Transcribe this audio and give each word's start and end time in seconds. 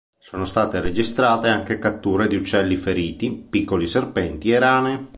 Sono 0.17 0.45
state 0.45 0.81
registrate 0.81 1.47
anche 1.49 1.77
catture 1.77 2.25
di 2.27 2.35
uccelli 2.35 2.75
feriti, 2.75 3.29
piccoli 3.31 3.85
serpenti 3.85 4.49
e 4.51 4.57
rane. 4.57 5.09